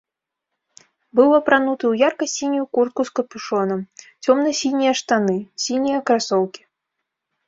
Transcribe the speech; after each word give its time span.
Быў 1.17 1.29
апрануты 1.39 1.83
ў 1.91 2.07
ярка-сінюю 2.07 2.65
куртку 2.77 3.01
з 3.09 3.13
капюшонам, 3.19 3.83
цёмна-сінія 4.25 4.93
штаны, 5.03 5.37
сінія 5.67 5.99
красоўкі. 6.09 6.61